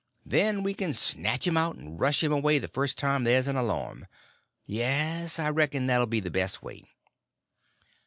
[0.25, 3.55] Then we can snatch him out and rush him away the first time there's an
[3.55, 4.07] alarm.
[4.65, 6.87] Yes, I reckon that 'll be the best way."